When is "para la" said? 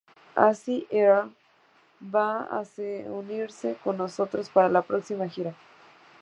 4.49-4.81